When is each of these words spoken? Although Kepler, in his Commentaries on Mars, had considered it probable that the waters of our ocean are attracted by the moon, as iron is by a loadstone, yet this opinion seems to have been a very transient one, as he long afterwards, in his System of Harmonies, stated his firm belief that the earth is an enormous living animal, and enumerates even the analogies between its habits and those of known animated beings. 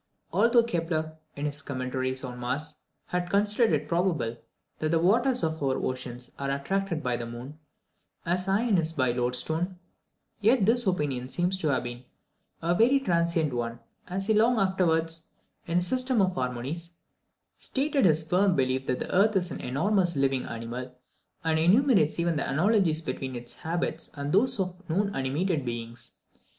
Although 0.33 0.63
Kepler, 0.63 1.17
in 1.35 1.45
his 1.45 1.61
Commentaries 1.61 2.23
on 2.23 2.39
Mars, 2.39 2.73
had 3.09 3.29
considered 3.29 3.71
it 3.71 3.87
probable 3.87 4.35
that 4.79 4.89
the 4.89 4.97
waters 4.97 5.43
of 5.43 5.61
our 5.61 5.75
ocean 5.77 6.19
are 6.39 6.49
attracted 6.49 7.03
by 7.03 7.17
the 7.17 7.27
moon, 7.27 7.59
as 8.25 8.47
iron 8.47 8.79
is 8.79 8.93
by 8.93 9.09
a 9.09 9.13
loadstone, 9.13 9.77
yet 10.39 10.65
this 10.65 10.87
opinion 10.87 11.29
seems 11.29 11.55
to 11.59 11.67
have 11.67 11.83
been 11.83 12.03
a 12.63 12.73
very 12.73 12.99
transient 12.99 13.53
one, 13.53 13.79
as 14.07 14.25
he 14.25 14.33
long 14.33 14.57
afterwards, 14.57 15.27
in 15.67 15.77
his 15.77 15.85
System 15.87 16.19
of 16.19 16.33
Harmonies, 16.33 16.93
stated 17.59 18.03
his 18.05 18.23
firm 18.23 18.55
belief 18.55 18.85
that 18.85 18.97
the 18.97 19.15
earth 19.15 19.35
is 19.35 19.51
an 19.51 19.61
enormous 19.61 20.15
living 20.15 20.45
animal, 20.45 20.95
and 21.43 21.59
enumerates 21.59 22.17
even 22.17 22.37
the 22.37 22.49
analogies 22.49 23.03
between 23.03 23.35
its 23.35 23.57
habits 23.57 24.09
and 24.15 24.33
those 24.33 24.59
of 24.59 24.81
known 24.89 25.15
animated 25.15 25.63
beings. 25.63 26.13